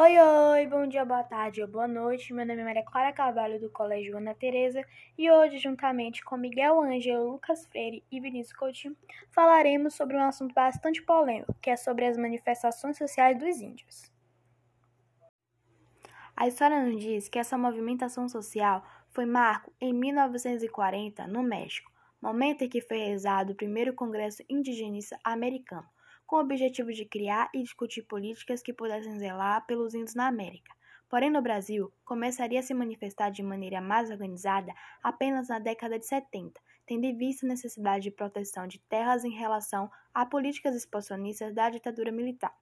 [0.00, 2.32] Oi, oi, bom dia, boa tarde ou boa noite.
[2.32, 4.80] Meu nome é Maria Clara Carvalho, do Colégio Ana Teresa,
[5.18, 8.96] e hoje, juntamente com Miguel Ângelo, Lucas Freire e Vinícius Coutinho,
[9.32, 14.08] falaremos sobre um assunto bastante polêmico, que é sobre as manifestações sociais dos índios.
[16.36, 21.90] A história nos diz que essa movimentação social foi marco em 1940, no México,
[22.22, 25.88] momento em que foi realizado o primeiro Congresso Indigenista Americano
[26.28, 30.70] com o objetivo de criar e discutir políticas que pudessem zelar pelos índios na América.
[31.08, 36.06] Porém, no Brasil, começaria a se manifestar de maneira mais organizada apenas na década de
[36.06, 41.54] 70, tendo em vista a necessidade de proteção de terras em relação a políticas expansionistas
[41.54, 42.54] da ditadura militar.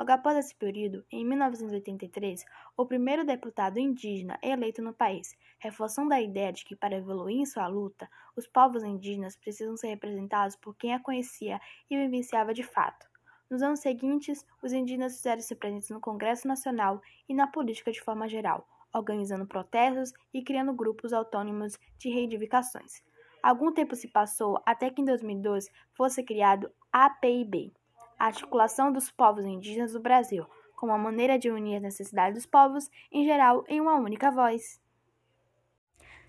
[0.00, 6.22] Logo após esse período, em 1983, o primeiro deputado indígena eleito no país, reforçando a
[6.22, 10.74] ideia de que para evoluir em sua luta, os povos indígenas precisam ser representados por
[10.74, 11.60] quem a conhecia
[11.90, 13.06] e vivenciava de fato.
[13.50, 18.26] Nos anos seguintes, os indígenas fizeram-se presentes no Congresso Nacional e na política de forma
[18.26, 23.02] geral, organizando protestos e criando grupos autônomos de reivindicações.
[23.42, 27.74] Algum tempo se passou até que em 2012 fosse criado a APIB,
[28.20, 30.44] a articulação dos povos indígenas do Brasil,
[30.76, 34.78] como uma maneira de unir as necessidades dos povos em geral em uma única voz.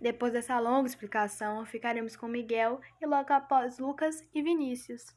[0.00, 5.14] Depois dessa longa explicação, ficaremos com Miguel e logo após Lucas e Vinícius.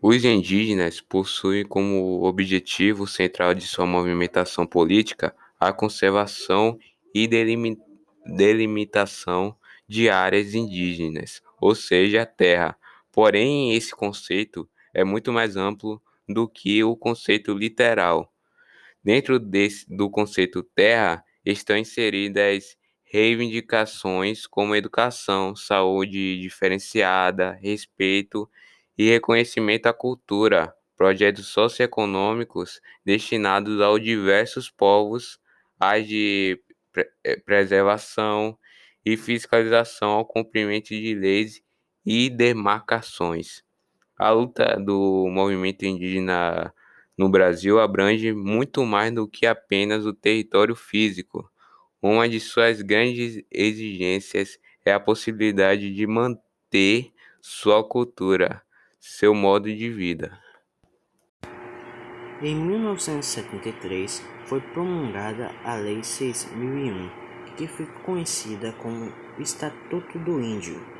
[0.00, 6.78] Os indígenas possuem como objetivo central de sua movimentação política a conservação
[7.14, 7.28] e
[8.24, 9.54] delimitação
[9.86, 12.78] de áreas indígenas, ou seja, terra,
[13.18, 18.32] Porém, esse conceito é muito mais amplo do que o conceito literal.
[19.02, 28.48] Dentro desse, do conceito terra estão inseridas reivindicações como educação, saúde diferenciada, respeito
[28.96, 35.40] e reconhecimento à cultura, projetos socioeconômicos destinados aos diversos povos,
[35.80, 36.62] as de
[37.24, 38.56] eh, preservação
[39.04, 41.60] e fiscalização ao cumprimento de leis
[42.04, 43.62] e demarcações.
[44.18, 46.74] A luta do movimento indígena
[47.16, 51.50] no Brasil abrange muito mais do que apenas o território físico.
[52.00, 58.62] Uma de suas grandes exigências é a possibilidade de manter sua cultura,
[58.98, 60.38] seu modo de vida.
[62.40, 67.10] Em 1973 foi promulgada a Lei 6001,
[67.56, 70.97] que foi conhecida como Estatuto do Índio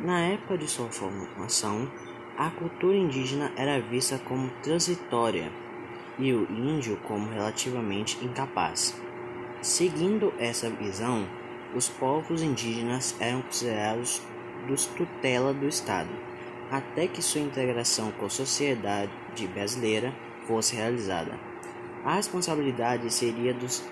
[0.00, 1.90] na época de sua formação,
[2.36, 5.52] a cultura indígena era vista como transitória
[6.18, 9.00] e o índio como relativamente incapaz.
[9.62, 11.26] Seguindo essa visão,
[11.74, 14.22] os povos indígenas eram considerados
[14.66, 16.10] dos tutela do Estado,
[16.70, 19.10] até que sua integração com a sociedade
[19.52, 20.14] brasileira
[20.46, 21.32] fosse realizada.
[22.04, 23.82] A responsabilidade seria dos,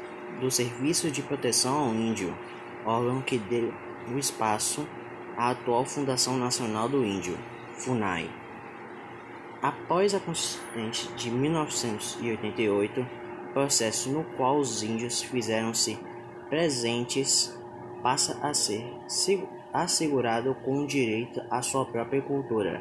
[0.40, 2.36] do Serviço de Proteção ao Índio,
[2.84, 3.72] órgão que deu
[4.12, 4.86] o espaço
[5.42, 7.36] a atual Fundação Nacional do Índio,
[7.72, 8.30] FUNAI.
[9.60, 13.04] Após a Constituinte de 1988,
[13.52, 15.98] processo no qual os índios fizeram-se
[16.48, 17.52] presentes,
[18.04, 18.88] passa a ser
[19.72, 22.80] assegurado com direito à sua própria cultura,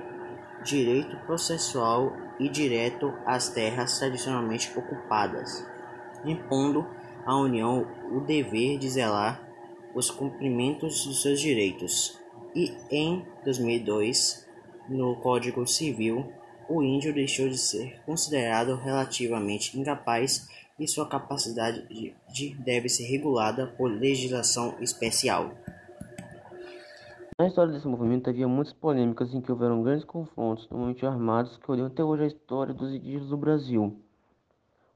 [0.63, 5.67] direito processual e direto às terras tradicionalmente ocupadas,
[6.23, 6.85] impondo
[7.25, 9.41] à União o dever de zelar
[9.95, 12.20] os cumprimentos dos seus direitos
[12.55, 14.47] e em 2002,
[14.89, 16.31] no Código Civil,
[16.69, 23.03] o índio deixou de ser considerado relativamente incapaz e sua capacidade de, de deve ser
[23.03, 25.51] regulada por legislação especial.
[27.37, 31.71] Na história desse movimento havia muitas polêmicas em que houveram grandes confrontos, normalmente armados, que
[31.71, 33.97] olham até hoje a história dos indígenas do Brasil.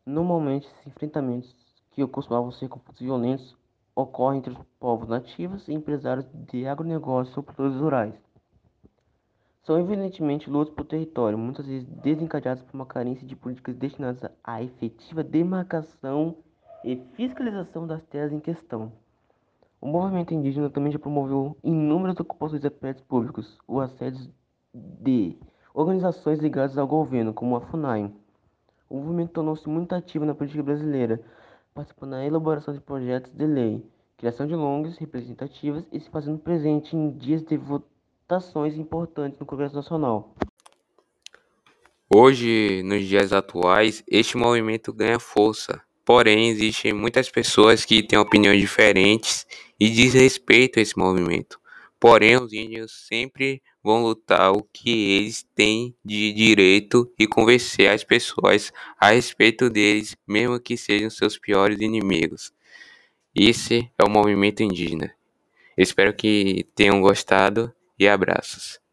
[0.05, 1.55] Normalmente, esses enfrentamentos,
[1.91, 3.57] que costumavam ser violentos,
[3.95, 8.13] ocorre entre os povos nativos e empresários de agronegócio ou produtores rurais.
[9.63, 14.61] São evidentemente lutas por território, muitas vezes desencadeadas por uma carência de políticas destinadas à
[14.61, 16.35] efetiva demarcação
[16.83, 18.91] e fiscalização das terras em questão.
[19.81, 24.29] O movimento indígena também já promoveu inúmeras ocupações de prédios públicos ou assédios
[24.73, 25.35] de
[25.73, 28.11] organizações ligadas ao governo, como a FUNAI.
[28.89, 31.19] O movimento tornou-se muito ativo na política brasileira,
[31.75, 33.85] participando na elaboração de projetos de lei,
[34.17, 39.75] criação de longas representativas e se fazendo presente em dias de votações importantes no Congresso
[39.75, 40.33] Nacional.
[42.09, 45.81] Hoje, nos dias atuais, este movimento ganha força.
[46.05, 49.45] Porém, existem muitas pessoas que têm opiniões diferentes
[49.77, 51.59] e desrespeitam esse movimento.
[51.99, 58.03] Porém, os índios sempre vão lutar o que eles têm de direito e convencer as
[58.03, 62.53] pessoas a respeito deles, mesmo que sejam seus piores inimigos.
[63.33, 65.13] Esse é o movimento indígena.
[65.77, 68.84] Espero que tenham gostado e abraços.